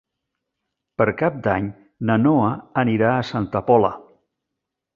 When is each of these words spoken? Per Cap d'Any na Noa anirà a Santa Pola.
Per 1.01 1.05
Cap 1.19 1.37
d'Any 1.49 1.67
na 2.11 2.17
Noa 2.23 2.49
anirà 2.85 3.13
a 3.19 3.29
Santa 3.33 3.65
Pola. 3.71 3.93